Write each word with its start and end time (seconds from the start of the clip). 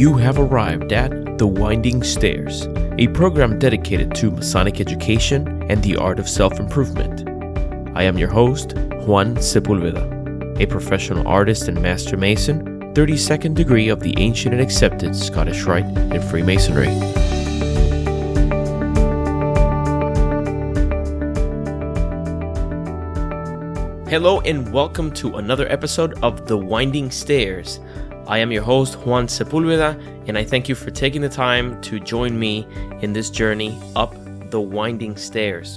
You 0.00 0.14
have 0.14 0.38
arrived 0.38 0.94
at 0.94 1.36
The 1.36 1.46
Winding 1.46 2.02
Stairs, 2.02 2.66
a 2.96 3.08
program 3.08 3.58
dedicated 3.58 4.14
to 4.14 4.30
Masonic 4.30 4.80
education 4.80 5.62
and 5.70 5.82
the 5.82 5.96
art 5.96 6.18
of 6.18 6.26
self 6.26 6.58
improvement. 6.58 7.28
I 7.94 8.04
am 8.04 8.16
your 8.16 8.30
host, 8.30 8.72
Juan 9.04 9.36
Sepulveda, 9.36 10.58
a 10.58 10.66
professional 10.66 11.28
artist 11.28 11.68
and 11.68 11.82
master 11.82 12.16
mason, 12.16 12.94
32nd 12.94 13.54
degree 13.54 13.90
of 13.90 14.00
the 14.00 14.14
ancient 14.16 14.54
and 14.54 14.62
accepted 14.62 15.14
Scottish 15.14 15.64
Rite 15.64 15.84
in 15.84 16.22
Freemasonry. 16.22 16.88
Hello, 24.08 24.40
and 24.40 24.72
welcome 24.72 25.12
to 25.12 25.36
another 25.36 25.70
episode 25.70 26.18
of 26.24 26.48
The 26.48 26.56
Winding 26.56 27.10
Stairs. 27.10 27.80
I 28.30 28.38
am 28.38 28.52
your 28.52 28.62
host, 28.62 28.94
Juan 29.04 29.26
Sepulveda, 29.26 30.00
and 30.28 30.38
I 30.38 30.44
thank 30.44 30.68
you 30.68 30.76
for 30.76 30.92
taking 30.92 31.20
the 31.20 31.28
time 31.28 31.80
to 31.80 31.98
join 31.98 32.38
me 32.38 32.64
in 33.00 33.12
this 33.12 33.28
journey 33.28 33.76
up 33.96 34.14
the 34.50 34.60
winding 34.60 35.16
stairs. 35.16 35.76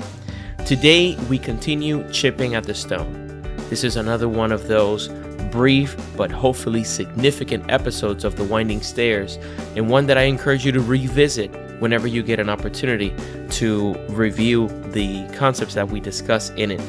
Today, 0.64 1.18
we 1.32 1.40
continue 1.40 2.08
chipping 2.12 2.54
at 2.54 2.64
the 2.64 2.76
stone. 2.76 3.42
This 3.72 3.84
is 3.84 3.96
another 3.96 4.30
one 4.30 4.52
of 4.52 4.68
those 4.68 5.08
brief 5.50 5.98
but 6.16 6.30
hopefully 6.30 6.84
significant 6.84 7.72
episodes 7.72 8.24
of 8.24 8.36
The 8.36 8.44
Winding 8.44 8.84
Stairs, 8.84 9.40
and 9.76 9.90
one 9.90 10.06
that 10.06 10.20
I 10.20 10.24
encourage 10.26 10.64
you 10.64 10.72
to 10.73 10.80
revisit 10.80 11.50
whenever 11.82 12.06
you 12.06 12.22
get 12.22 12.40
an 12.40 12.50
opportunity 12.50 13.16
to 13.50 13.95
review 14.10 14.67
the 14.92 15.28
concepts 15.34 15.73
that 15.73 15.90
we 15.90 16.00
discuss 16.00 16.52
in 16.52 16.70
it. 16.70 16.82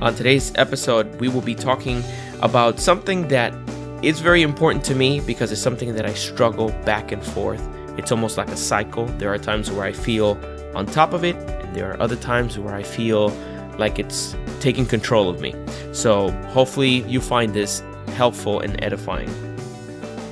On 0.00 0.14
today's 0.14 0.52
episode, 0.54 1.20
we 1.20 1.28
will 1.28 1.40
be 1.40 1.56
talking 1.56 2.04
about 2.42 2.78
something 2.78 3.26
that 3.26 3.52
is 4.02 4.20
very 4.20 4.42
important 4.42 4.84
to 4.84 4.94
me 4.94 5.20
because 5.20 5.52
it's 5.52 5.60
something 5.60 5.94
that 5.94 6.04
I 6.04 6.12
struggle 6.14 6.70
back 6.84 7.12
and 7.12 7.22
forth. 7.22 7.62
It's 7.96 8.10
almost 8.10 8.36
like 8.36 8.48
a 8.48 8.56
cycle. 8.56 9.06
There 9.18 9.32
are 9.32 9.38
times 9.38 9.70
where 9.70 9.84
I 9.84 9.92
feel 9.92 10.38
on 10.74 10.86
top 10.86 11.12
of 11.12 11.24
it, 11.24 11.36
and 11.36 11.76
there 11.76 11.90
are 11.90 12.00
other 12.00 12.16
times 12.16 12.58
where 12.58 12.74
I 12.74 12.82
feel 12.82 13.28
like 13.78 13.98
it's 13.98 14.34
taking 14.60 14.86
control 14.86 15.28
of 15.28 15.40
me. 15.40 15.54
So, 15.92 16.30
hopefully, 16.48 17.04
you 17.08 17.20
find 17.20 17.54
this 17.54 17.82
helpful 18.08 18.60
and 18.60 18.82
edifying. 18.82 19.28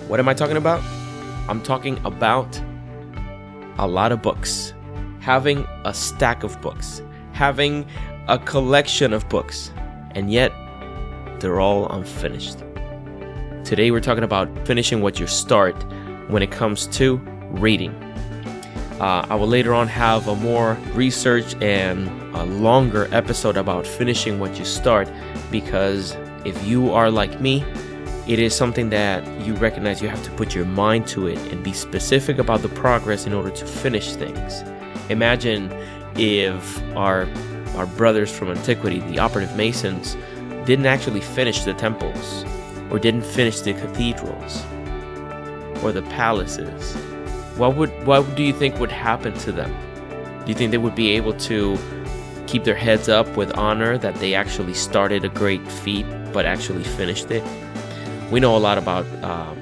What 0.08 0.18
am 0.18 0.28
I 0.28 0.34
talking 0.34 0.56
about? 0.56 0.82
I'm 1.48 1.62
talking 1.62 1.98
about 2.04 2.60
a 3.78 3.86
lot 3.86 4.10
of 4.10 4.20
books, 4.20 4.74
having 5.20 5.66
a 5.84 5.94
stack 5.94 6.42
of 6.42 6.60
books, 6.60 7.02
having 7.32 7.86
a 8.26 8.38
collection 8.38 9.12
of 9.12 9.28
books, 9.28 9.72
and 10.12 10.32
yet 10.32 10.52
they're 11.38 11.60
all 11.60 11.88
unfinished. 11.90 12.58
Today, 13.70 13.92
we're 13.92 14.00
talking 14.00 14.24
about 14.24 14.48
finishing 14.66 15.00
what 15.00 15.20
you 15.20 15.28
start 15.28 15.76
when 16.26 16.42
it 16.42 16.50
comes 16.50 16.88
to 16.88 17.18
reading. 17.50 17.94
Uh, 18.98 19.24
I 19.30 19.36
will 19.36 19.46
later 19.46 19.74
on 19.74 19.86
have 19.86 20.26
a 20.26 20.34
more 20.34 20.76
research 20.92 21.54
and 21.62 22.08
a 22.34 22.42
longer 22.46 23.06
episode 23.12 23.56
about 23.56 23.86
finishing 23.86 24.40
what 24.40 24.58
you 24.58 24.64
start 24.64 25.08
because 25.52 26.16
if 26.44 26.60
you 26.66 26.92
are 26.92 27.12
like 27.12 27.40
me, 27.40 27.64
it 28.26 28.40
is 28.40 28.56
something 28.56 28.90
that 28.90 29.24
you 29.46 29.54
recognize 29.54 30.02
you 30.02 30.08
have 30.08 30.24
to 30.24 30.32
put 30.32 30.52
your 30.52 30.64
mind 30.64 31.06
to 31.06 31.28
it 31.28 31.38
and 31.52 31.62
be 31.62 31.72
specific 31.72 32.38
about 32.38 32.62
the 32.62 32.68
progress 32.70 33.24
in 33.24 33.32
order 33.32 33.50
to 33.50 33.64
finish 33.64 34.16
things. 34.16 34.64
Imagine 35.10 35.70
if 36.16 36.82
our 36.96 37.28
our 37.76 37.86
brothers 37.86 38.36
from 38.36 38.48
antiquity, 38.48 38.98
the 38.98 39.20
operative 39.20 39.56
masons, 39.56 40.16
didn't 40.66 40.86
actually 40.86 41.20
finish 41.20 41.62
the 41.62 41.74
temples 41.74 42.44
or 42.90 42.98
didn't 42.98 43.24
finish 43.24 43.60
the 43.60 43.72
cathedrals 43.72 44.64
or 45.82 45.92
the 45.92 46.02
palaces. 46.10 46.94
What 47.56 47.76
would 47.76 47.90
what 48.06 48.34
do 48.36 48.42
you 48.42 48.52
think 48.52 48.78
would 48.78 48.92
happen 48.92 49.32
to 49.40 49.52
them? 49.52 49.70
Do 50.44 50.48
you 50.48 50.54
think 50.54 50.70
they 50.70 50.78
would 50.78 50.94
be 50.94 51.10
able 51.10 51.34
to 51.34 51.78
keep 52.46 52.64
their 52.64 52.74
heads 52.74 53.08
up 53.08 53.36
with 53.36 53.56
honor 53.56 53.96
that 53.98 54.14
they 54.16 54.34
actually 54.34 54.74
started 54.74 55.24
a 55.24 55.28
great 55.28 55.66
feat 55.70 56.06
but 56.32 56.46
actually 56.46 56.84
finished 56.84 57.30
it? 57.30 57.44
We 58.30 58.40
know 58.40 58.56
a 58.56 58.58
lot 58.58 58.78
about 58.78 59.06
uh, 59.22 59.54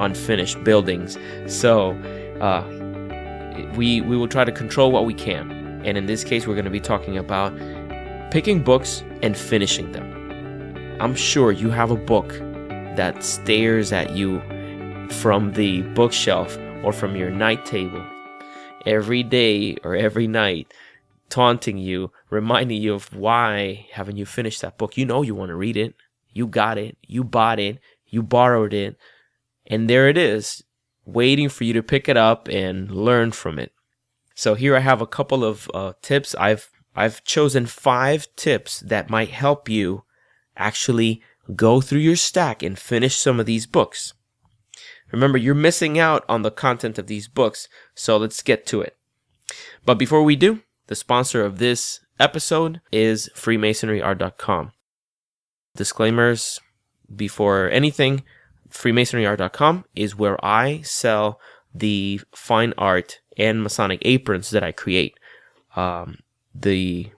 unfinished 0.00 0.64
buildings, 0.64 1.18
so 1.46 1.92
uh, 2.40 2.64
we 3.76 4.00
we 4.00 4.16
will 4.16 4.28
try 4.28 4.44
to 4.44 4.52
control 4.52 4.90
what 4.90 5.04
we 5.04 5.14
can. 5.14 5.50
And 5.84 5.98
in 5.98 6.06
this 6.06 6.24
case, 6.24 6.46
we're 6.46 6.54
going 6.54 6.64
to 6.64 6.70
be 6.70 6.80
talking 6.80 7.18
about 7.18 7.52
picking 8.30 8.62
books 8.62 9.04
and 9.22 9.36
finishing 9.36 9.92
them. 9.92 10.96
I'm 11.00 11.14
sure 11.14 11.52
you 11.52 11.70
have 11.70 11.90
a 11.90 11.96
book 11.96 12.32
that 12.96 13.22
stares 13.22 13.92
at 13.92 14.16
you 14.16 14.40
from 15.10 15.52
the 15.52 15.82
bookshelf 15.94 16.58
or 16.82 16.92
from 16.92 17.16
your 17.16 17.30
night 17.30 17.64
table 17.64 18.04
every 18.86 19.22
day 19.22 19.76
or 19.82 19.94
every 19.94 20.26
night, 20.26 20.72
taunting 21.28 21.78
you, 21.78 22.10
reminding 22.30 22.80
you 22.80 22.94
of 22.94 23.14
why 23.14 23.86
haven't 23.92 24.16
you 24.16 24.26
finished 24.26 24.60
that 24.60 24.78
book? 24.78 24.96
You 24.96 25.06
know 25.06 25.22
you 25.22 25.34
want 25.34 25.50
to 25.50 25.56
read 25.56 25.76
it. 25.76 25.94
You 26.32 26.46
got 26.46 26.78
it. 26.78 26.96
You 27.06 27.24
bought 27.24 27.58
it. 27.58 27.78
You 28.06 28.22
borrowed 28.22 28.74
it. 28.74 28.96
And 29.66 29.88
there 29.88 30.08
it 30.08 30.18
is, 30.18 30.62
waiting 31.06 31.48
for 31.48 31.64
you 31.64 31.72
to 31.72 31.82
pick 31.82 32.08
it 32.08 32.16
up 32.16 32.48
and 32.48 32.90
learn 32.90 33.32
from 33.32 33.58
it. 33.58 33.72
So 34.34 34.54
here 34.54 34.76
I 34.76 34.80
have 34.80 35.00
a 35.00 35.06
couple 35.06 35.44
of 35.44 35.70
uh, 35.72 35.94
tips. 36.02 36.34
I've 36.34 36.70
I've 36.96 37.24
chosen 37.24 37.66
five 37.66 38.28
tips 38.36 38.80
that 38.80 39.10
might 39.10 39.30
help 39.30 39.68
you 39.68 40.04
actually 40.56 41.22
go 41.54 41.80
through 41.80 42.00
your 42.00 42.16
stack 42.16 42.62
and 42.62 42.78
finish 42.78 43.16
some 43.16 43.40
of 43.40 43.46
these 43.46 43.66
books. 43.66 44.14
Remember, 45.12 45.38
you're 45.38 45.54
missing 45.54 45.98
out 45.98 46.24
on 46.28 46.42
the 46.42 46.50
content 46.50 46.98
of 46.98 47.06
these 47.06 47.28
books, 47.28 47.68
so 47.94 48.16
let's 48.16 48.42
get 48.42 48.66
to 48.66 48.80
it. 48.80 48.96
But 49.84 49.98
before 49.98 50.22
we 50.22 50.36
do, 50.36 50.62
the 50.86 50.94
sponsor 50.94 51.44
of 51.44 51.58
this 51.58 52.00
episode 52.18 52.80
is 52.90 53.30
freemasonryart.com. 53.34 54.72
Disclaimers 55.76 56.60
before 57.14 57.70
anything, 57.70 58.22
freemasonryart.com 58.70 59.84
is 59.94 60.16
where 60.16 60.42
I 60.44 60.80
sell 60.82 61.40
the 61.74 62.20
fine 62.34 62.72
art 62.78 63.20
and 63.36 63.62
Masonic 63.62 64.00
aprons 64.02 64.50
that 64.50 64.62
I 64.62 64.72
create. 64.72 65.18
Um, 65.76 66.18
the, 66.54 67.10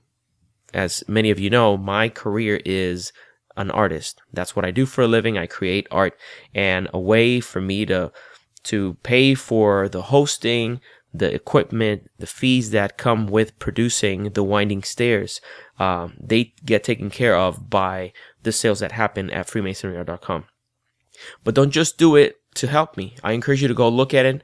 as 0.73 1.05
many 1.07 1.31
of 1.31 1.39
you 1.39 1.51
know, 1.51 1.77
my 1.77 2.09
career 2.09 2.61
is 2.65 3.13
an 3.57 3.71
artist. 3.71 4.21
That's 4.33 4.55
what 4.55 4.65
I 4.65 4.71
do 4.71 4.87
for 4.87 5.03
a 5.03 5.09
living. 5.09 5.39
I 5.39 5.47
create 5.47 5.87
art 5.91 6.19
and 6.55 6.89
a 6.93 6.99
way 6.99 7.41
for 7.41 7.61
me 7.61 7.87
to, 7.87 8.13
to 8.65 8.95
pay 9.03 9.35
for 9.35 9.89
the 9.89 10.03
hosting, 10.03 10.81
the 11.13 11.33
equipment, 11.33 12.11
the 12.19 12.27
fees 12.27 12.71
that 12.71 12.99
come 12.99 13.27
with 13.27 13.59
producing 13.59 14.31
the 14.31 14.43
winding 14.43 14.83
stairs. 14.83 15.41
Um, 15.79 16.15
they 16.21 16.55
get 16.65 16.85
taken 16.85 17.11
care 17.11 17.37
of 17.37 17.71
by 17.71 18.13
the 18.43 18.53
sales 18.53 18.81
that 18.81 18.93
happen 18.93 19.31
at 19.31 19.49
freemasonry.com. 19.49 20.45
But 21.45 21.55
don't 21.55 21.71
just 21.71 21.97
do 21.99 22.17
it 22.17 22.37
to 22.57 22.67
help 22.67 22.97
me. 22.97 23.17
I 23.23 23.33
encourage 23.33 23.63
you 23.63 23.69
to 23.69 23.75
go 23.75 23.89
look 23.89 24.13
at 24.13 24.27
it. 24.27 24.43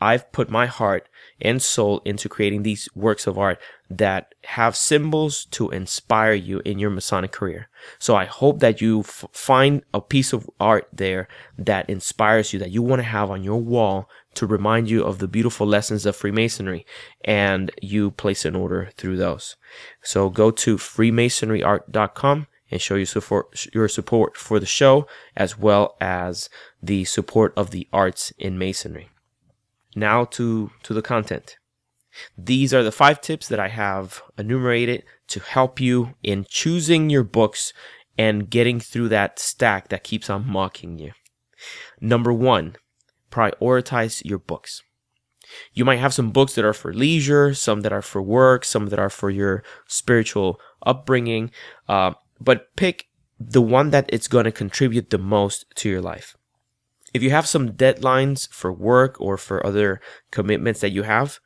I've 0.00 0.30
put 0.32 0.48
my 0.48 0.66
heart 0.66 1.08
and 1.40 1.62
soul 1.62 2.00
into 2.04 2.28
creating 2.28 2.62
these 2.62 2.88
works 2.94 3.26
of 3.26 3.38
art 3.38 3.60
that 3.88 4.34
have 4.44 4.74
symbols 4.74 5.44
to 5.46 5.70
inspire 5.70 6.32
you 6.32 6.60
in 6.64 6.78
your 6.78 6.90
Masonic 6.90 7.32
career. 7.32 7.68
So 7.98 8.16
I 8.16 8.24
hope 8.24 8.60
that 8.60 8.80
you 8.80 9.00
f- 9.00 9.26
find 9.32 9.82
a 9.92 10.00
piece 10.00 10.32
of 10.32 10.48
art 10.58 10.88
there 10.92 11.28
that 11.58 11.88
inspires 11.88 12.52
you, 12.52 12.58
that 12.58 12.70
you 12.70 12.82
want 12.82 13.00
to 13.00 13.04
have 13.04 13.30
on 13.30 13.44
your 13.44 13.60
wall 13.60 14.08
to 14.34 14.46
remind 14.46 14.90
you 14.90 15.04
of 15.04 15.18
the 15.18 15.28
beautiful 15.28 15.66
lessons 15.66 16.04
of 16.06 16.16
Freemasonry 16.16 16.84
and 17.24 17.70
you 17.80 18.10
place 18.10 18.44
an 18.44 18.56
order 18.56 18.90
through 18.96 19.16
those. 19.16 19.56
So 20.02 20.30
go 20.30 20.50
to 20.50 20.76
freemasonryart.com 20.76 22.46
and 22.70 22.80
show 22.80 22.96
your 22.96 23.06
support, 23.06 23.66
your 23.72 23.88
support 23.88 24.36
for 24.36 24.58
the 24.58 24.66
show 24.66 25.06
as 25.36 25.58
well 25.58 25.96
as 26.00 26.48
the 26.82 27.04
support 27.04 27.52
of 27.56 27.70
the 27.70 27.88
arts 27.92 28.32
in 28.38 28.58
Masonry. 28.58 29.10
Now 29.96 30.24
to, 30.26 30.70
to 30.84 30.94
the 30.94 31.02
content. 31.02 31.56
These 32.38 32.72
are 32.72 32.82
the 32.82 32.92
five 32.92 33.20
tips 33.20 33.48
that 33.48 33.58
I 33.58 33.68
have 33.68 34.22
enumerated 34.38 35.04
to 35.28 35.40
help 35.40 35.80
you 35.80 36.14
in 36.22 36.46
choosing 36.48 37.10
your 37.10 37.24
books 37.24 37.72
and 38.16 38.48
getting 38.48 38.78
through 38.80 39.08
that 39.08 39.38
stack 39.38 39.88
that 39.88 40.04
keeps 40.04 40.30
on 40.30 40.46
mocking 40.46 40.98
you. 40.98 41.12
Number 42.00 42.32
one, 42.32 42.76
prioritize 43.30 44.22
your 44.24 44.38
books. 44.38 44.82
You 45.72 45.84
might 45.84 45.98
have 45.98 46.14
some 46.14 46.30
books 46.30 46.54
that 46.54 46.64
are 46.64 46.72
for 46.72 46.92
leisure, 46.92 47.54
some 47.54 47.82
that 47.82 47.92
are 47.92 48.02
for 48.02 48.22
work, 48.22 48.64
some 48.64 48.86
that 48.86 48.98
are 48.98 49.10
for 49.10 49.30
your 49.30 49.62
spiritual 49.86 50.60
upbringing, 50.84 51.50
uh, 51.88 52.12
but 52.40 52.74
pick 52.76 53.06
the 53.38 53.62
one 53.62 53.90
that 53.90 54.06
it's 54.08 54.28
going 54.28 54.44
to 54.44 54.52
contribute 54.52 55.10
the 55.10 55.18
most 55.18 55.66
to 55.76 55.88
your 55.88 56.00
life. 56.00 56.36
If 57.14 57.22
you 57.22 57.30
have 57.30 57.46
some 57.46 57.70
deadlines 57.70 58.48
for 58.50 58.72
work 58.72 59.20
or 59.20 59.36
for 59.36 59.64
other 59.64 60.00
commitments 60.30 60.80
that 60.80 60.90
you 60.90 61.02
have, 61.02 61.38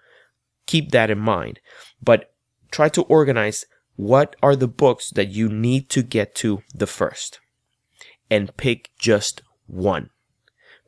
keep 0.67 0.91
that 0.91 1.11
in 1.11 1.19
mind. 1.19 1.61
But 2.03 2.33
try 2.71 2.89
to 2.91 3.03
organize 3.03 3.67
what 3.97 4.37
are 4.43 4.57
the 4.57 4.69
books 4.69 5.11
that 5.11 5.29
you 5.29 5.49
need 5.49 5.91
to 5.91 6.03
get 6.03 6.35
to 6.37 6.63
the 6.75 6.87
first 6.87 7.41
and 8.31 8.57
pick 8.57 8.91
just 8.99 9.43
one. 9.67 10.11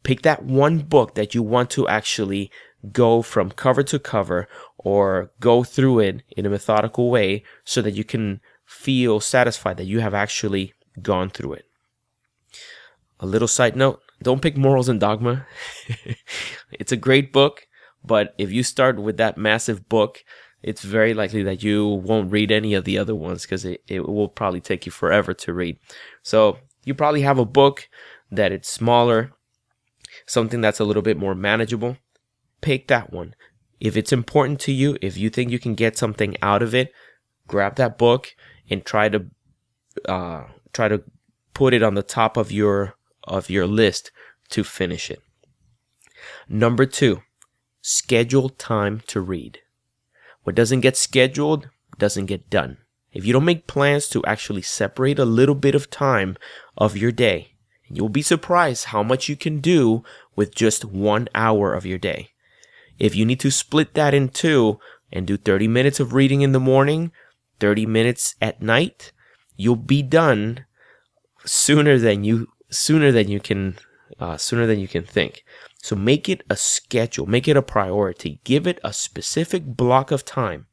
Pick 0.02 0.22
that 0.22 0.44
one 0.44 0.78
book 0.78 1.14
that 1.14 1.34
you 1.34 1.42
want 1.42 1.70
to 1.70 1.86
actually 1.86 2.50
go 2.90 3.22
from 3.22 3.50
cover 3.50 3.82
to 3.84 3.98
cover 3.98 4.48
or 4.78 5.30
go 5.38 5.62
through 5.62 6.00
it 6.00 6.22
in 6.36 6.46
a 6.46 6.50
methodical 6.50 7.10
way 7.10 7.44
so 7.64 7.82
that 7.82 7.94
you 7.94 8.02
can 8.02 8.40
feel 8.64 9.20
satisfied 9.20 9.76
that 9.76 9.84
you 9.84 10.00
have 10.00 10.14
actually 10.14 10.72
gone 11.00 11.30
through 11.30 11.52
it. 11.52 11.66
A 13.20 13.26
little 13.26 13.46
side 13.46 13.76
note 13.76 14.00
don't 14.22 14.42
pick 14.42 14.56
Morals 14.56 14.88
and 14.88 15.00
Dogma. 15.00 15.46
it's 16.72 16.92
a 16.92 16.96
great 16.96 17.32
book, 17.32 17.66
but 18.04 18.34
if 18.38 18.50
you 18.52 18.62
start 18.62 19.00
with 19.00 19.16
that 19.16 19.38
massive 19.38 19.88
book, 19.88 20.24
it's 20.62 20.82
very 20.82 21.12
likely 21.12 21.42
that 21.42 21.62
you 21.62 21.86
won't 21.86 22.30
read 22.30 22.52
any 22.52 22.74
of 22.74 22.84
the 22.84 22.98
other 22.98 23.14
ones 23.14 23.42
because 23.42 23.64
it, 23.64 23.82
it 23.88 24.08
will 24.08 24.28
probably 24.28 24.60
take 24.60 24.86
you 24.86 24.92
forever 24.92 25.34
to 25.34 25.52
read. 25.52 25.78
So 26.22 26.58
you 26.84 26.94
probably 26.94 27.22
have 27.22 27.38
a 27.38 27.44
book 27.44 27.88
that 28.30 28.52
it's 28.52 28.68
smaller, 28.68 29.32
something 30.26 30.60
that's 30.60 30.80
a 30.80 30.84
little 30.84 31.02
bit 31.02 31.16
more 31.18 31.34
manageable. 31.34 31.96
Pick 32.60 32.88
that 32.88 33.12
one. 33.12 33.34
If 33.80 33.96
it's 33.96 34.12
important 34.12 34.60
to 34.60 34.72
you, 34.72 34.96
if 35.02 35.16
you 35.16 35.28
think 35.28 35.50
you 35.50 35.58
can 35.58 35.74
get 35.74 35.98
something 35.98 36.36
out 36.40 36.62
of 36.62 36.74
it, 36.74 36.92
grab 37.48 37.74
that 37.76 37.98
book 37.98 38.34
and 38.70 38.84
try 38.84 39.08
to 39.08 39.26
uh, 40.08 40.44
try 40.72 40.88
to 40.88 41.02
put 41.54 41.74
it 41.74 41.82
on 41.82 41.94
the 41.94 42.02
top 42.02 42.36
of 42.36 42.52
your 42.52 42.94
of 43.24 43.50
your 43.50 43.66
list 43.66 44.10
to 44.50 44.64
finish 44.64 45.10
it. 45.10 45.22
Number 46.48 46.86
two, 46.86 47.22
schedule 47.80 48.48
time 48.48 49.02
to 49.08 49.20
read. 49.20 49.60
What 50.44 50.54
doesn't 50.54 50.80
get 50.80 50.96
scheduled 50.96 51.68
doesn't 51.98 52.26
get 52.26 52.50
done. 52.50 52.78
If 53.12 53.26
you 53.26 53.32
don't 53.32 53.44
make 53.44 53.66
plans 53.66 54.08
to 54.08 54.24
actually 54.24 54.62
separate 54.62 55.18
a 55.18 55.24
little 55.24 55.54
bit 55.54 55.74
of 55.74 55.90
time 55.90 56.36
of 56.76 56.96
your 56.96 57.12
day, 57.12 57.54
you'll 57.88 58.08
be 58.08 58.22
surprised 58.22 58.86
how 58.86 59.02
much 59.02 59.28
you 59.28 59.36
can 59.36 59.60
do 59.60 60.02
with 60.34 60.54
just 60.54 60.84
one 60.84 61.28
hour 61.34 61.74
of 61.74 61.84
your 61.84 61.98
day. 61.98 62.30
If 62.98 63.14
you 63.14 63.26
need 63.26 63.40
to 63.40 63.50
split 63.50 63.94
that 63.94 64.14
in 64.14 64.30
two 64.30 64.80
and 65.12 65.26
do 65.26 65.36
30 65.36 65.68
minutes 65.68 66.00
of 66.00 66.14
reading 66.14 66.40
in 66.40 66.52
the 66.52 66.60
morning, 66.60 67.12
30 67.60 67.86
minutes 67.86 68.34
at 68.40 68.62
night, 68.62 69.12
you'll 69.56 69.76
be 69.76 70.02
done 70.02 70.64
sooner 71.44 71.98
than 71.98 72.24
you 72.24 72.48
sooner 72.72 73.12
than 73.12 73.28
you 73.28 73.40
can 73.40 73.76
uh, 74.18 74.36
sooner 74.36 74.66
than 74.66 74.78
you 74.78 74.88
can 74.88 75.04
think. 75.04 75.44
So 75.82 75.96
make 75.96 76.28
it 76.28 76.42
a 76.50 76.56
schedule, 76.56 77.26
make 77.26 77.48
it 77.48 77.56
a 77.56 77.62
priority, 77.62 78.40
give 78.44 78.66
it 78.66 78.78
a 78.84 78.92
specific 78.92 79.64
block 79.64 80.10
of 80.10 80.24
time. 80.24 80.66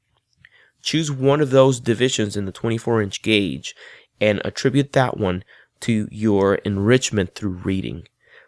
Choose 0.82 1.12
one 1.12 1.42
of 1.42 1.50
those 1.50 1.80
divisions 1.80 2.38
in 2.38 2.46
the 2.46 2.52
24 2.52 3.02
inch 3.02 3.22
gauge 3.22 3.76
and 4.22 4.42
attribute 4.46 4.94
that 4.94 5.18
one 5.18 5.44
to 5.82 6.08
your 6.12 6.56
enrichment 6.56 7.36
through 7.36 7.62
reading. 7.64 8.08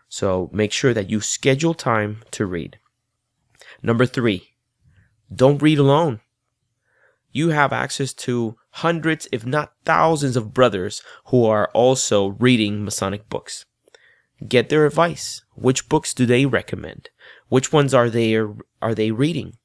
So 0.09 0.49
make 0.51 0.71
sure 0.71 0.93
that 0.93 1.09
you 1.09 1.21
schedule 1.21 1.73
time 1.73 2.21
to 2.31 2.45
read. 2.45 2.77
Number 3.81 4.05
three, 4.05 4.55
don't 5.33 5.61
read 5.61 5.79
alone. 5.79 6.19
You 7.31 7.49
have 7.49 7.71
access 7.71 8.11
to 8.13 8.57
hundreds, 8.71 9.27
if 9.31 9.45
not 9.45 9.73
thousands, 9.85 10.35
of 10.35 10.53
brothers 10.53 11.01
who 11.25 11.45
are 11.45 11.69
also 11.73 12.27
reading 12.27 12.83
Masonic 12.83 13.27
books. 13.29 13.65
Get 14.47 14.69
their 14.69 14.85
advice. 14.85 15.43
Which 15.55 15.89
books 15.89 16.13
do 16.13 16.25
they 16.25 16.45
recommend? 16.45 17.09
Which 17.49 17.71
ones 17.71 17.93
are 17.93 18.09
they 18.09 18.35
are 18.35 18.95
they 18.95 19.11
reading? 19.11 19.57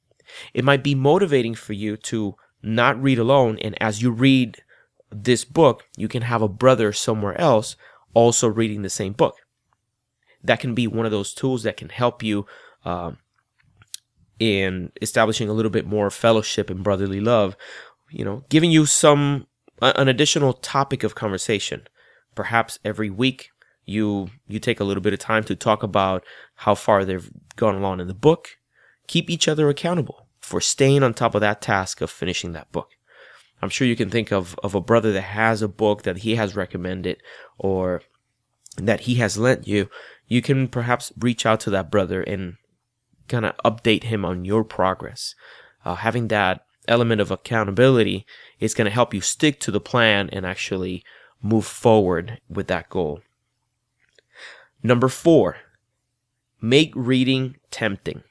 It 0.53 0.65
might 0.65 0.83
be 0.83 0.93
motivating 0.93 1.55
for 1.55 1.73
you 1.73 1.97
to 1.97 2.35
not 2.61 3.01
read 3.01 3.17
alone, 3.17 3.57
and 3.59 3.81
as 3.81 4.01
you 4.01 4.11
read 4.11 4.61
this 5.09 5.45
book, 5.45 5.85
you 5.95 6.07
can 6.07 6.23
have 6.23 6.41
a 6.41 6.49
brother 6.49 6.91
somewhere 6.91 7.39
else 7.39 7.75
also 8.13 8.47
reading 8.47 8.81
the 8.81 8.89
same 8.89 9.13
book. 9.13 9.35
That 10.43 10.59
can 10.59 10.75
be 10.75 10.85
one 10.85 11.05
of 11.05 11.11
those 11.11 11.33
tools 11.33 11.63
that 11.63 11.77
can 11.77 11.89
help 11.89 12.21
you 12.21 12.45
um, 12.83 13.17
in 14.39 14.91
establishing 15.01 15.49
a 15.49 15.53
little 15.53 15.71
bit 15.71 15.85
more 15.85 16.09
fellowship 16.09 16.69
and 16.69 16.83
brotherly 16.83 17.19
love 17.19 17.55
you 18.09 18.25
know, 18.25 18.43
giving 18.49 18.71
you 18.71 18.85
some 18.85 19.47
an 19.81 20.07
additional 20.07 20.53
topic 20.53 21.03
of 21.03 21.15
conversation. 21.15 21.87
Perhaps 22.35 22.79
every 22.83 23.09
week 23.09 23.49
you 23.85 24.29
you 24.47 24.59
take 24.59 24.79
a 24.79 24.83
little 24.83 25.01
bit 25.01 25.13
of 25.13 25.19
time 25.19 25.43
to 25.45 25.55
talk 25.55 25.83
about 25.83 26.23
how 26.55 26.75
far 26.75 27.05
they've 27.05 27.31
gone 27.55 27.75
along 27.75 27.99
in 27.99 28.07
the 28.07 28.13
book. 28.13 28.57
Keep 29.07 29.29
each 29.29 29.47
other 29.47 29.69
accountable 29.69 30.27
for 30.39 30.61
staying 30.61 31.03
on 31.03 31.13
top 31.13 31.35
of 31.35 31.41
that 31.41 31.61
task 31.61 32.01
of 32.01 32.11
finishing 32.11 32.53
that 32.53 32.71
book. 32.71 32.91
I'm 33.61 33.69
sure 33.69 33.87
you 33.87 33.95
can 33.95 34.09
think 34.09 34.31
of, 34.31 34.57
of 34.63 34.75
a 34.75 34.81
brother 34.81 35.11
that 35.13 35.21
has 35.21 35.61
a 35.61 35.67
book 35.67 36.03
that 36.03 36.19
he 36.19 36.35
has 36.35 36.55
recommended 36.55 37.21
or 37.57 38.01
that 38.77 39.01
he 39.01 39.15
has 39.15 39.37
lent 39.37 39.67
you. 39.67 39.89
You 40.27 40.41
can 40.41 40.67
perhaps 40.67 41.11
reach 41.17 41.45
out 41.45 41.59
to 41.61 41.69
that 41.71 41.89
brother 41.89 42.21
and 42.21 42.57
kind 43.27 43.45
of 43.45 43.57
update 43.65 44.03
him 44.03 44.23
on 44.23 44.45
your 44.45 44.63
progress. 44.63 45.33
Uh, 45.83 45.95
having 45.95 46.27
that 46.27 46.66
element 46.87 47.21
of 47.21 47.31
accountability 47.31 48.25
is 48.59 48.73
going 48.73 48.85
to 48.85 48.91
help 48.91 49.13
you 49.13 49.21
stick 49.21 49.59
to 49.61 49.71
the 49.71 49.79
plan 49.79 50.29
and 50.31 50.45
actually 50.45 51.03
move 51.41 51.65
forward 51.65 52.39
with 52.49 52.67
that 52.67 52.89
goal. 52.89 53.21
Number 54.83 55.07
four, 55.07 55.57
make 56.61 56.93
reading 56.95 57.57
tempting. 57.71 58.23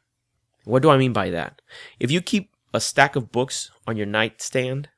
What 0.65 0.83
do 0.83 0.91
I 0.91 0.99
mean 0.99 1.13
by 1.13 1.31
that? 1.31 1.61
If 2.01 2.11
you 2.11 2.21
keep 2.21 2.51
a 2.75 2.81
stack 2.81 3.17
of 3.17 3.33
books 3.33 3.71
on 3.87 3.97
your 3.97 4.07
nightstand, 4.07 4.89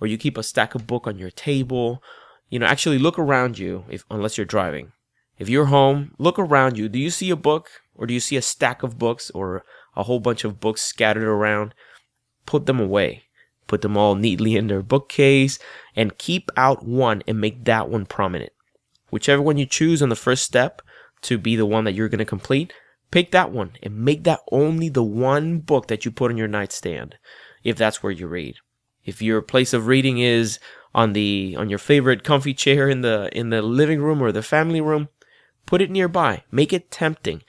or 0.00 0.06
you 0.08 0.18
keep 0.18 0.36
a 0.36 0.42
stack 0.42 0.74
of 0.74 0.86
book 0.86 1.06
on 1.06 1.18
your 1.18 1.30
table, 1.30 2.02
you 2.50 2.58
know, 2.58 2.66
actually 2.66 2.98
look 2.98 3.18
around 3.18 3.58
you 3.58 3.84
if 3.88 4.04
unless 4.10 4.36
you're 4.36 4.44
driving. 4.44 4.92
If 5.38 5.48
you're 5.48 5.66
home, 5.66 6.14
look 6.18 6.38
around 6.38 6.76
you. 6.76 6.88
Do 6.88 6.98
you 6.98 7.10
see 7.10 7.30
a 7.30 7.36
book 7.36 7.70
or 7.94 8.06
do 8.06 8.14
you 8.14 8.20
see 8.20 8.36
a 8.36 8.42
stack 8.42 8.82
of 8.82 8.98
books 8.98 9.30
or 9.30 9.64
a 9.96 10.02
whole 10.02 10.20
bunch 10.20 10.44
of 10.44 10.60
books 10.60 10.82
scattered 10.82 11.22
around? 11.22 11.74
Put 12.52 12.66
them 12.66 12.78
away. 12.78 13.22
Put 13.66 13.80
them 13.80 13.96
all 13.96 14.14
neatly 14.14 14.56
in 14.56 14.66
their 14.66 14.82
bookcase 14.82 15.58
and 15.96 16.18
keep 16.18 16.50
out 16.54 16.84
one 16.84 17.22
and 17.26 17.40
make 17.40 17.64
that 17.64 17.88
one 17.88 18.04
prominent. 18.04 18.52
Whichever 19.08 19.40
one 19.40 19.56
you 19.56 19.64
choose 19.64 20.02
on 20.02 20.10
the 20.10 20.16
first 20.16 20.42
step 20.42 20.82
to 21.22 21.38
be 21.38 21.56
the 21.56 21.64
one 21.64 21.84
that 21.84 21.94
you're 21.94 22.10
going 22.10 22.18
to 22.18 22.26
complete, 22.26 22.74
pick 23.10 23.30
that 23.30 23.52
one 23.52 23.72
and 23.82 24.04
make 24.04 24.24
that 24.24 24.40
only 24.52 24.90
the 24.90 25.02
one 25.02 25.60
book 25.60 25.88
that 25.88 26.04
you 26.04 26.10
put 26.10 26.30
on 26.30 26.36
your 26.36 26.46
nightstand 26.46 27.16
if 27.64 27.78
that's 27.78 28.02
where 28.02 28.12
you 28.12 28.26
read. 28.26 28.56
If 29.02 29.22
your 29.22 29.40
place 29.40 29.72
of 29.72 29.86
reading 29.86 30.18
is 30.18 30.58
on 30.94 31.14
the 31.14 31.56
on 31.58 31.70
your 31.70 31.78
favorite 31.78 32.22
comfy 32.22 32.52
chair 32.52 32.86
in 32.86 33.00
the 33.00 33.30
in 33.32 33.48
the 33.48 33.62
living 33.62 34.02
room 34.02 34.20
or 34.20 34.30
the 34.30 34.42
family 34.42 34.82
room, 34.82 35.08
put 35.64 35.80
it 35.80 35.90
nearby. 35.90 36.44
Make 36.50 36.74
it 36.74 36.90
tempting. 36.90 37.44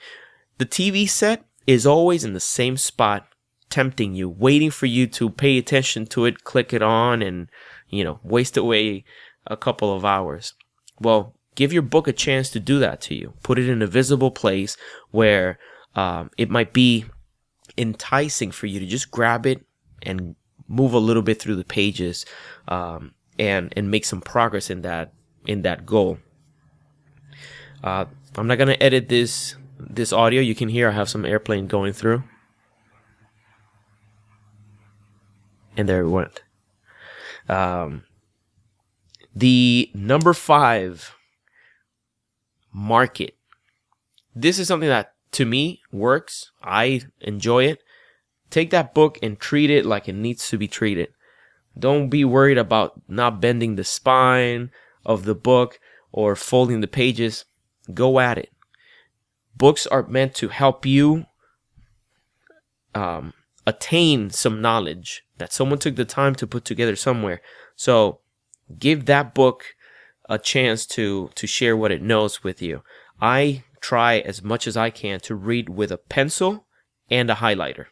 The 0.56 0.64
TV 0.64 1.06
set 1.06 1.44
is 1.66 1.84
always 1.84 2.24
in 2.24 2.32
the 2.32 2.40
same 2.40 2.78
spot 2.78 3.28
tempting 3.74 4.14
you, 4.14 4.28
waiting 4.28 4.70
for 4.70 4.86
you 4.86 5.08
to 5.08 5.28
pay 5.28 5.58
attention 5.58 6.06
to 6.06 6.26
it, 6.26 6.44
click 6.44 6.72
it 6.72 6.80
on, 6.80 7.22
and, 7.22 7.48
you 7.88 8.04
know, 8.04 8.20
waste 8.22 8.56
away 8.56 9.04
a 9.48 9.56
couple 9.56 9.92
of 9.92 10.04
hours. 10.04 10.54
Well, 11.00 11.34
give 11.56 11.72
your 11.72 11.82
book 11.82 12.06
a 12.06 12.12
chance 12.12 12.50
to 12.50 12.60
do 12.60 12.78
that 12.78 13.00
to 13.02 13.16
you. 13.16 13.34
Put 13.42 13.58
it 13.58 13.68
in 13.68 13.82
a 13.82 13.88
visible 13.88 14.30
place 14.30 14.76
where 15.10 15.58
um, 15.96 16.30
it 16.38 16.48
might 16.50 16.72
be 16.72 17.06
enticing 17.76 18.52
for 18.52 18.68
you 18.68 18.78
to 18.78 18.86
just 18.86 19.10
grab 19.10 19.44
it 19.44 19.66
and 20.02 20.36
move 20.68 20.94
a 20.94 20.98
little 20.98 21.22
bit 21.22 21.42
through 21.42 21.56
the 21.56 21.64
pages 21.64 22.24
um, 22.68 23.12
and 23.40 23.72
and 23.76 23.90
make 23.90 24.04
some 24.04 24.20
progress 24.20 24.70
in 24.70 24.82
that 24.82 25.12
in 25.46 25.62
that 25.62 25.84
goal. 25.84 26.18
Uh, 27.82 28.04
I'm 28.36 28.46
not 28.46 28.58
gonna 28.58 28.76
edit 28.80 29.08
this 29.08 29.56
this 29.80 30.12
audio. 30.12 30.40
You 30.40 30.54
can 30.54 30.68
hear 30.68 30.90
I 30.90 30.92
have 30.92 31.08
some 31.08 31.24
airplane 31.24 31.66
going 31.66 31.92
through. 31.92 32.22
And 35.76 35.88
there 35.88 36.02
it 36.02 36.08
went. 36.08 36.42
Um, 37.48 38.04
the 39.34 39.90
number 39.94 40.32
five 40.32 41.14
mark 42.72 43.20
it. 43.20 43.36
This 44.34 44.58
is 44.58 44.68
something 44.68 44.88
that 44.88 45.14
to 45.32 45.44
me 45.44 45.80
works. 45.92 46.50
I 46.62 47.02
enjoy 47.20 47.64
it. 47.64 47.82
Take 48.50 48.70
that 48.70 48.94
book 48.94 49.18
and 49.22 49.38
treat 49.38 49.70
it 49.70 49.84
like 49.84 50.08
it 50.08 50.14
needs 50.14 50.48
to 50.48 50.58
be 50.58 50.68
treated. 50.68 51.08
Don't 51.76 52.08
be 52.08 52.24
worried 52.24 52.58
about 52.58 53.00
not 53.08 53.40
bending 53.40 53.74
the 53.74 53.84
spine 53.84 54.70
of 55.04 55.24
the 55.24 55.34
book 55.34 55.80
or 56.12 56.36
folding 56.36 56.80
the 56.80 56.86
pages. 56.86 57.44
Go 57.92 58.20
at 58.20 58.38
it. 58.38 58.50
Books 59.56 59.86
are 59.86 60.06
meant 60.06 60.34
to 60.36 60.48
help 60.48 60.86
you 60.86 61.26
um, 62.94 63.34
attain 63.66 64.30
some 64.30 64.60
knowledge 64.60 65.24
that 65.38 65.52
someone 65.52 65.78
took 65.78 65.96
the 65.96 66.04
time 66.04 66.34
to 66.36 66.46
put 66.46 66.64
together 66.64 66.96
somewhere. 66.96 67.40
So 67.76 68.20
give 68.78 69.06
that 69.06 69.34
book 69.34 69.74
a 70.28 70.38
chance 70.38 70.86
to 70.86 71.30
to 71.34 71.46
share 71.46 71.76
what 71.76 71.92
it 71.92 72.02
knows 72.02 72.42
with 72.42 72.62
you. 72.62 72.82
I 73.20 73.64
try 73.80 74.18
as 74.18 74.42
much 74.42 74.66
as 74.66 74.76
I 74.76 74.90
can 74.90 75.20
to 75.20 75.34
read 75.34 75.68
with 75.68 75.92
a 75.92 75.98
pencil 75.98 76.66
and 77.10 77.30
a 77.30 77.34
highlighter. 77.34 77.86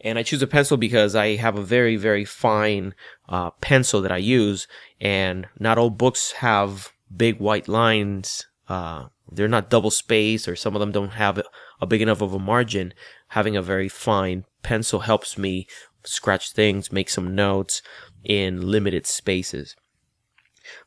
And 0.00 0.18
I 0.18 0.22
choose 0.22 0.42
a 0.42 0.46
pencil 0.46 0.76
because 0.76 1.16
I 1.16 1.36
have 1.36 1.56
a 1.56 1.62
very, 1.62 1.96
very 1.96 2.24
fine 2.24 2.94
uh, 3.28 3.50
pencil 3.50 4.00
that 4.02 4.12
I 4.12 4.18
use, 4.18 4.68
and 5.00 5.48
not 5.58 5.76
all 5.76 5.90
books 5.90 6.32
have 6.32 6.92
big 7.16 7.40
white 7.40 7.66
lines 7.66 8.46
uh, 8.68 9.06
they're 9.30 9.48
not 9.48 9.70
double 9.70 9.90
spaced 9.90 10.46
or 10.46 10.56
some 10.56 10.74
of 10.76 10.80
them 10.80 10.92
don't 10.92 11.12
have 11.12 11.40
a 11.80 11.86
big 11.86 12.02
enough 12.02 12.20
of 12.20 12.34
a 12.34 12.38
margin, 12.38 12.92
having 13.28 13.56
a 13.56 13.62
very 13.62 13.88
fine 13.88 14.44
pencil 14.62 15.00
helps 15.00 15.38
me 15.38 15.66
scratch 16.04 16.52
things, 16.52 16.92
make 16.92 17.10
some 17.10 17.34
notes 17.34 17.82
in 18.24 18.60
limited 18.70 19.06
spaces. 19.06 19.76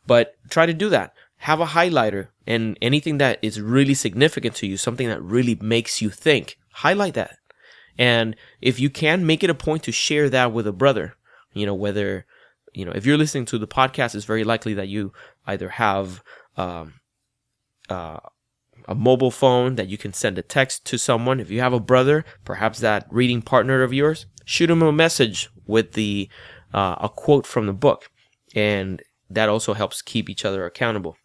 But 0.05 0.35
try 0.49 0.65
to 0.65 0.73
do 0.73 0.89
that. 0.89 1.13
Have 1.37 1.59
a 1.59 1.67
highlighter 1.67 2.27
and 2.45 2.77
anything 2.81 3.17
that 3.17 3.39
is 3.41 3.59
really 3.59 3.93
significant 3.93 4.55
to 4.57 4.67
you, 4.67 4.77
something 4.77 5.07
that 5.07 5.21
really 5.21 5.55
makes 5.55 6.01
you 6.01 6.09
think, 6.09 6.57
highlight 6.73 7.15
that. 7.15 7.37
And 7.97 8.35
if 8.61 8.79
you 8.79 8.89
can, 8.89 9.25
make 9.25 9.43
it 9.43 9.49
a 9.49 9.55
point 9.55 9.83
to 9.83 9.91
share 9.91 10.29
that 10.29 10.53
with 10.53 10.67
a 10.67 10.71
brother. 10.71 11.15
You 11.53 11.65
know, 11.65 11.75
whether, 11.75 12.25
you 12.73 12.85
know, 12.85 12.91
if 12.91 13.05
you're 13.05 13.17
listening 13.17 13.45
to 13.45 13.57
the 13.57 13.67
podcast, 13.67 14.15
it's 14.15 14.25
very 14.25 14.43
likely 14.43 14.73
that 14.75 14.87
you 14.87 15.13
either 15.45 15.69
have 15.69 16.23
um, 16.57 16.93
uh, 17.89 18.19
a 18.87 18.95
mobile 18.95 19.31
phone 19.31 19.75
that 19.75 19.87
you 19.87 19.97
can 19.97 20.13
send 20.13 20.37
a 20.37 20.41
text 20.41 20.85
to 20.85 20.97
someone. 20.97 21.39
If 21.39 21.49
you 21.49 21.59
have 21.59 21.73
a 21.73 21.79
brother, 21.79 22.25
perhaps 22.45 22.79
that 22.79 23.07
reading 23.09 23.41
partner 23.41 23.83
of 23.83 23.93
yours, 23.93 24.25
shoot 24.45 24.69
him 24.69 24.81
a 24.81 24.91
message 24.91 25.49
with 25.65 25.93
the 25.93 26.29
uh, 26.73 26.95
a 26.99 27.09
quote 27.09 27.45
from 27.45 27.65
the 27.65 27.73
book, 27.73 28.09
and 28.55 29.01
that 29.29 29.49
also 29.49 29.73
helps 29.73 30.01
keep 30.01 30.29
each 30.29 30.45
other 30.45 30.65
accountable. 30.65 31.17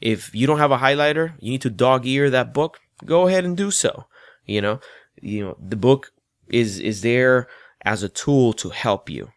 If 0.00 0.34
you 0.34 0.46
don't 0.46 0.58
have 0.58 0.72
a 0.72 0.78
highlighter, 0.78 1.34
you 1.40 1.50
need 1.50 1.62
to 1.62 1.70
dog 1.70 2.06
ear 2.06 2.30
that 2.30 2.52
book. 2.52 2.80
Go 3.04 3.28
ahead 3.28 3.44
and 3.44 3.56
do 3.56 3.70
so. 3.70 4.04
You 4.46 4.60
know, 4.60 4.80
you 5.20 5.44
know 5.44 5.56
the 5.58 5.76
book 5.76 6.12
is 6.48 6.78
is 6.78 7.02
there 7.02 7.48
as 7.82 8.02
a 8.02 8.08
tool 8.08 8.52
to 8.54 8.70
help 8.70 9.08
you. 9.08 9.30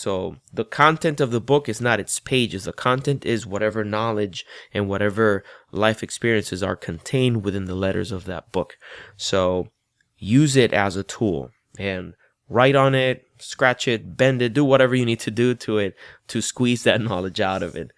So 0.00 0.36
the 0.50 0.64
content 0.64 1.20
of 1.20 1.30
the 1.30 1.42
book 1.42 1.68
is 1.68 1.78
not 1.78 2.00
its 2.00 2.20
pages. 2.20 2.64
The 2.64 2.72
content 2.72 3.26
is 3.26 3.46
whatever 3.46 3.84
knowledge 3.84 4.46
and 4.72 4.88
whatever 4.88 5.44
life 5.72 6.02
experiences 6.02 6.62
are 6.62 6.74
contained 6.74 7.44
within 7.44 7.66
the 7.66 7.74
letters 7.74 8.10
of 8.10 8.24
that 8.24 8.50
book. 8.50 8.78
So 9.18 9.68
use 10.16 10.56
it 10.56 10.72
as 10.72 10.96
a 10.96 11.02
tool 11.02 11.50
and 11.78 12.14
write 12.48 12.76
on 12.76 12.94
it, 12.94 13.26
scratch 13.36 13.86
it, 13.86 14.16
bend 14.16 14.40
it, 14.40 14.54
do 14.54 14.64
whatever 14.64 14.94
you 14.94 15.04
need 15.04 15.20
to 15.20 15.30
do 15.30 15.54
to 15.56 15.76
it 15.76 15.94
to 16.28 16.40
squeeze 16.40 16.82
that 16.84 17.02
knowledge 17.08 17.38
out 17.38 17.62
of 17.62 17.76
it. 17.76 17.90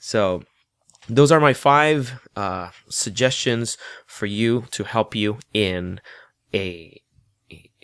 So 0.00 0.42
those 1.08 1.30
are 1.30 1.38
my 1.38 1.52
five 1.52 2.20
uh, 2.34 2.70
suggestions 2.88 3.78
for 4.06 4.26
you 4.26 4.64
to 4.72 4.82
help 4.82 5.14
you 5.14 5.38
in 5.52 6.00
a 6.52 7.00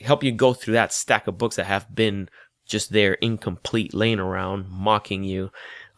help 0.00 0.24
you 0.24 0.32
go 0.32 0.54
through 0.54 0.74
that 0.74 0.92
stack 0.92 1.28
of 1.28 1.38
books 1.38 1.54
that 1.54 1.66
have 1.66 1.94
been 1.94 2.28
just 2.70 2.92
there 2.92 3.14
incomplete 3.14 3.92
laying 3.92 4.20
around 4.20 4.68
mocking 4.70 5.24
you 5.24 5.50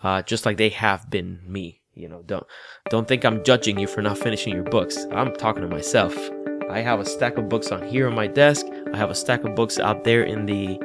uh, 0.03 0.23
just 0.23 0.45
like 0.47 0.57
they 0.57 0.71
have 0.71 1.09
been 1.11 1.41
me 1.47 1.83
you 1.95 2.09
know. 2.09 2.23
Don't 2.27 2.47
don't 2.91 3.07
think 3.07 3.25
i'm 3.25 3.43
judging 3.45 3.79
you 3.79 3.87
for 3.87 4.03
not 4.03 4.19
finishing 4.19 4.55
your 4.55 4.65
books. 4.65 5.07
I'm 5.13 5.35
talking 5.35 5.63
to 5.63 5.69
myself. 5.69 6.15
I 6.71 6.81
have 6.81 7.01
a 7.01 7.05
stack 7.05 7.37
of 7.37 7.49
books 7.49 7.71
on 7.71 7.87
here 7.87 8.09
on 8.09 8.15
my 8.15 8.27
desk. 8.27 8.67
I 8.93 8.97
have 8.97 9.11
a 9.11 9.15
stack 9.15 9.45
of 9.45 9.55
books 9.55 9.79
out 9.79 10.05
there 10.05 10.23
in 10.23 10.47
the 10.47 10.79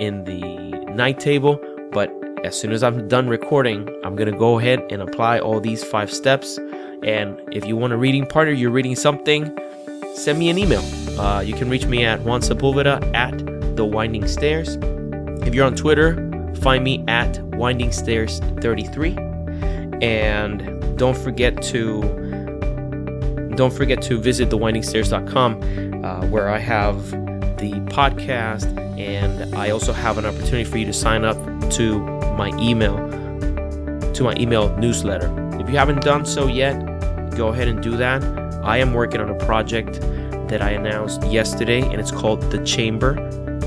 in 0.00 0.24
the 0.24 0.70
night 0.92 1.20
table. 1.20 1.60
But 1.92 2.12
as 2.44 2.58
soon 2.58 2.70
as 2.70 2.84
i'm 2.84 3.08
done 3.08 3.28
recording 3.28 3.88
i'm 4.04 4.14
gonna 4.14 4.36
go 4.36 4.60
ahead 4.60 4.80
and 4.90 5.02
apply 5.02 5.40
all 5.40 5.60
these 5.60 5.82
five 5.82 6.12
steps. 6.12 6.58
And 7.02 7.40
if 7.52 7.64
you 7.66 7.76
want 7.76 7.92
a 7.92 7.96
reading 7.96 8.26
partner 8.26 8.52
you're 8.52 8.70
reading 8.70 8.96
something 8.96 9.56
send 10.14 10.38
me 10.38 10.48
an 10.48 10.58
email. 10.58 10.82
Uh, 11.20 11.40
you 11.40 11.54
can 11.54 11.68
reach 11.68 11.86
me 11.86 12.04
at 12.04 12.20
juan 12.20 12.40
sepulveda 12.40 13.14
at 13.14 13.76
the 13.76 13.84
winding 13.84 14.28
stairs 14.28 14.76
if 15.48 15.54
you're 15.54 15.64
on 15.64 15.74
Twitter, 15.74 16.14
find 16.60 16.84
me 16.84 17.02
at 17.08 17.38
Winding 17.56 17.90
Stairs 17.90 18.40
33 18.60 19.16
and 20.02 20.98
don't 20.98 21.16
forget 21.16 21.62
to 21.62 22.02
don't 23.56 23.72
forget 23.72 24.02
to 24.02 24.20
visit 24.20 24.50
thewindingstairs.com 24.50 26.04
uh, 26.04 26.26
where 26.26 26.50
I 26.50 26.58
have 26.58 27.10
the 27.56 27.72
podcast 27.86 28.66
and 28.98 29.54
I 29.54 29.70
also 29.70 29.94
have 29.94 30.18
an 30.18 30.26
opportunity 30.26 30.64
for 30.64 30.76
you 30.76 30.84
to 30.84 30.92
sign 30.92 31.24
up 31.24 31.38
to 31.70 31.98
my 32.36 32.50
email 32.58 32.96
to 34.12 34.22
my 34.22 34.34
email 34.36 34.76
newsletter. 34.76 35.32
If 35.58 35.70
you 35.70 35.78
haven't 35.78 36.02
done 36.02 36.26
so 36.26 36.46
yet, 36.46 36.78
go 37.36 37.48
ahead 37.48 37.68
and 37.68 37.82
do 37.82 37.96
that. 37.96 38.22
I 38.64 38.76
am 38.76 38.92
working 38.92 39.22
on 39.22 39.30
a 39.30 39.46
project 39.46 39.98
that 40.50 40.60
I 40.60 40.72
announced 40.72 41.22
yesterday 41.24 41.80
and 41.80 41.94
it's 41.94 42.10
called 42.10 42.42
The 42.50 42.62
Chamber. 42.66 43.16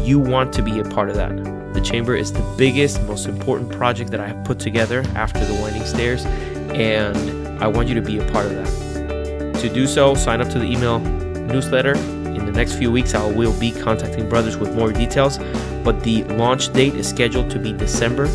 You 0.01 0.19
want 0.19 0.53
to 0.53 0.61
be 0.61 0.79
a 0.79 0.83
part 0.83 1.09
of 1.09 1.15
that. 1.15 1.60
The 1.73 1.81
Chamber 1.81 2.15
is 2.15 2.33
the 2.33 2.43
biggest, 2.57 3.01
most 3.03 3.27
important 3.27 3.71
project 3.71 4.11
that 4.11 4.19
I 4.19 4.27
have 4.27 4.43
put 4.43 4.59
together 4.59 5.03
after 5.15 5.43
the 5.45 5.53
Winding 5.53 5.85
Stairs, 5.85 6.25
and 6.25 7.61
I 7.63 7.67
want 7.67 7.87
you 7.87 7.95
to 7.95 8.01
be 8.01 8.19
a 8.19 8.31
part 8.31 8.45
of 8.45 8.55
that. 8.55 9.59
To 9.61 9.69
do 9.69 9.87
so, 9.87 10.15
sign 10.15 10.41
up 10.41 10.49
to 10.49 10.59
the 10.59 10.65
email 10.65 10.99
newsletter. 10.99 11.93
In 11.93 12.45
the 12.45 12.51
next 12.51 12.73
few 12.73 12.91
weeks, 12.91 13.13
I 13.13 13.25
will 13.25 13.57
be 13.59 13.71
contacting 13.71 14.27
brothers 14.27 14.57
with 14.57 14.75
more 14.75 14.91
details, 14.91 15.37
but 15.83 16.01
the 16.01 16.23
launch 16.23 16.73
date 16.73 16.95
is 16.95 17.07
scheduled 17.07 17.49
to 17.51 17.59
be 17.59 17.71
December 17.71 18.27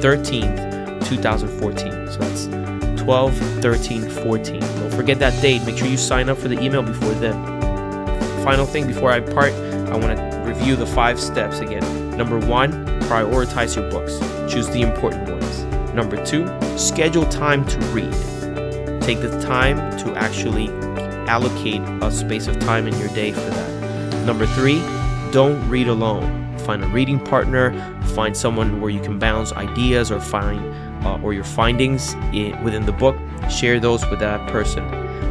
13th, 0.00 1.06
2014. 1.08 2.12
So 2.12 2.18
that's 2.18 3.02
12, 3.02 3.34
13, 3.62 4.10
14. 4.10 4.60
Don't 4.60 4.94
forget 4.94 5.18
that 5.18 5.40
date. 5.42 5.64
Make 5.64 5.78
sure 5.78 5.88
you 5.88 5.96
sign 5.96 6.28
up 6.28 6.38
for 6.38 6.48
the 6.48 6.60
email 6.60 6.82
before 6.82 7.12
then. 7.14 7.34
Final 8.44 8.66
thing 8.66 8.86
before 8.86 9.10
I 9.10 9.20
part, 9.20 9.52
I 9.52 9.96
want 9.96 10.16
to 10.16 10.42
review 10.44 10.76
the 10.76 10.86
five 10.86 11.18
steps 11.18 11.60
again. 11.60 11.97
Number 12.18 12.40
one, 12.40 12.72
prioritize 13.02 13.76
your 13.76 13.88
books. 13.92 14.18
Choose 14.52 14.68
the 14.70 14.82
important 14.82 15.30
ones. 15.30 15.62
Number 15.94 16.22
two, 16.24 16.48
schedule 16.76 17.24
time 17.26 17.64
to 17.66 17.78
read. 17.94 18.12
Take 19.00 19.20
the 19.20 19.40
time 19.40 19.96
to 19.98 20.16
actually 20.16 20.68
allocate 21.28 21.80
a 22.02 22.10
space 22.10 22.48
of 22.48 22.58
time 22.58 22.88
in 22.88 22.98
your 22.98 23.06
day 23.10 23.30
for 23.30 23.48
that. 23.50 24.26
Number 24.26 24.46
three, 24.46 24.80
don't 25.30 25.66
read 25.68 25.86
alone. 25.86 26.58
Find 26.58 26.82
a 26.82 26.88
reading 26.88 27.20
partner, 27.20 27.72
find 28.16 28.36
someone 28.36 28.80
where 28.80 28.90
you 28.90 29.00
can 29.00 29.20
bounce 29.20 29.52
ideas 29.52 30.10
or 30.10 30.18
find 30.20 30.58
uh, 31.06 31.20
or 31.22 31.32
your 31.32 31.44
findings 31.44 32.14
in, 32.32 32.60
within 32.64 32.84
the 32.84 32.92
book. 32.92 33.16
Share 33.48 33.78
those 33.78 34.04
with 34.10 34.18
that 34.18 34.50
person. 34.50 34.84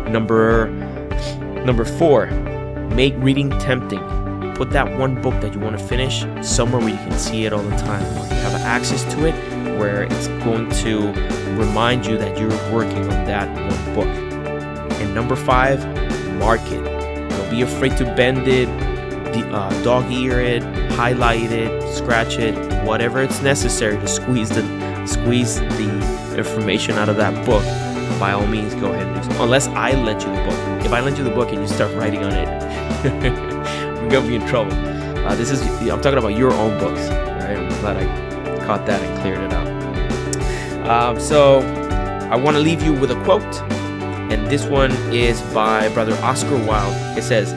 Number 0.09 0.69
number 1.65 1.83
four, 1.83 2.27
make 2.95 3.13
reading 3.17 3.49
tempting 3.59 4.26
put 4.57 4.71
that 4.71 4.91
one 4.97 5.21
book 5.21 5.39
that 5.39 5.53
you 5.53 5.59
want 5.59 5.77
to 5.77 5.83
finish 5.85 6.25
somewhere 6.41 6.81
where 6.81 6.89
you 6.89 6.97
can 6.97 7.11
see 7.11 7.45
it 7.45 7.53
all 7.53 7.61
the 7.61 7.77
time, 7.77 8.03
where 8.15 8.23
you 8.23 8.41
have 8.41 8.59
access 8.61 9.03
to 9.13 9.27
it, 9.27 9.35
where 9.77 10.03
it's 10.03 10.27
going 10.43 10.67
to 10.71 11.09
remind 11.55 12.07
you 12.07 12.17
that 12.17 12.37
you're 12.39 12.49
working 12.73 13.03
on 13.03 13.25
that 13.25 13.47
one 13.55 13.95
book. 13.95 14.07
And 14.99 15.13
number 15.13 15.35
five, 15.35 15.85
mark 16.39 16.61
it. 16.71 16.83
Don't 17.29 17.49
be 17.51 17.61
afraid 17.61 17.95
to 17.97 18.05
bend 18.15 18.47
it, 18.47 18.67
uh, 19.53 19.69
dog 19.83 20.11
ear 20.11 20.41
it, 20.41 20.63
highlight 20.93 21.51
it, 21.51 21.95
scratch 21.95 22.39
it, 22.39 22.55
whatever 22.83 23.21
it's 23.21 23.41
necessary 23.43 23.97
to 23.97 24.07
squeeze 24.07 24.49
the 24.49 25.05
squeeze 25.05 25.59
the 25.59 26.35
information 26.35 26.95
out 26.95 27.09
of 27.09 27.17
that 27.17 27.45
book. 27.45 27.63
By 28.19 28.31
all 28.31 28.47
means, 28.47 28.73
go 28.73 28.91
ahead 28.91 29.05
and 29.05 29.23
do 29.23 29.35
so. 29.35 29.43
Unless 29.43 29.67
I 29.67 29.91
lent 29.91 30.23
you 30.23 30.29
the 30.29 30.43
book. 30.43 30.85
If 30.85 30.91
I 30.91 31.01
lent 31.01 31.19
you 31.19 31.23
the 31.23 31.29
book 31.29 31.49
and 31.49 31.61
you 31.61 31.67
start 31.67 31.93
writing 31.93 32.23
on 32.23 32.33
it. 32.33 33.43
gonna 34.09 34.27
be 34.27 34.35
in 34.35 34.45
trouble. 34.47 34.73
Uh, 35.25 35.35
this 35.35 35.51
is 35.51 35.61
I'm 35.89 36.01
talking 36.01 36.17
about 36.17 36.37
your 36.37 36.53
own 36.53 36.79
books. 36.79 37.01
Right? 37.09 37.57
I'm 37.57 37.69
glad 37.81 37.97
I 37.97 38.65
caught 38.65 38.85
that 38.85 39.01
and 39.01 39.19
cleared 39.21 39.39
it 39.39 39.53
out. 39.53 39.67
Um, 40.87 41.19
so 41.19 41.59
I 42.31 42.35
want 42.35 42.55
to 42.55 42.61
leave 42.61 42.81
you 42.81 42.93
with 42.93 43.11
a 43.11 43.23
quote, 43.23 43.43
and 44.31 44.47
this 44.47 44.65
one 44.65 44.91
is 45.13 45.41
by 45.53 45.89
Brother 45.89 46.17
Oscar 46.23 46.57
Wilde. 46.65 47.17
It 47.17 47.23
says, 47.23 47.53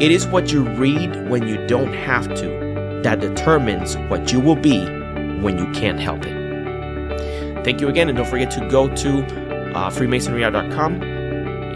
"It 0.00 0.10
is 0.10 0.26
what 0.26 0.52
you 0.52 0.64
read 0.64 1.28
when 1.28 1.46
you 1.46 1.66
don't 1.66 1.92
have 1.92 2.34
to 2.36 3.00
that 3.02 3.20
determines 3.20 3.96
what 4.08 4.32
you 4.32 4.40
will 4.40 4.56
be 4.56 4.84
when 5.40 5.58
you 5.58 5.70
can't 5.72 6.00
help 6.00 6.24
it." 6.24 7.64
Thank 7.64 7.80
you 7.80 7.88
again, 7.88 8.08
and 8.08 8.16
don't 8.16 8.26
forget 8.26 8.50
to 8.52 8.68
go 8.68 8.88
to 8.88 9.24
uh, 9.74 9.90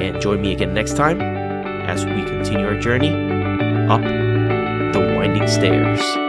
and 0.01 0.21
join 0.21 0.41
me 0.41 0.53
again 0.53 0.75
next 0.75 0.97
time 0.97 1.21
as 1.21 2.05
we 2.05 2.25
continue 2.25 2.67
our 2.67 2.79
journey 2.79 3.26
up 3.89 4.03
the 4.03 5.15
winding 5.17 5.47
stairs. 5.49 6.26